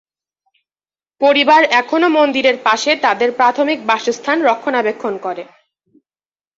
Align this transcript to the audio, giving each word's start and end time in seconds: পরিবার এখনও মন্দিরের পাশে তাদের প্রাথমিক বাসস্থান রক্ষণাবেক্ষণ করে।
পরিবার 1.21 1.61
এখনও 1.81 2.09
মন্দিরের 2.17 2.57
পাশে 2.67 2.91
তাদের 3.05 3.29
প্রাথমিক 3.39 3.79
বাসস্থান 3.85 4.37
রক্ষণাবেক্ষণ 4.49 5.13
করে। 5.25 5.43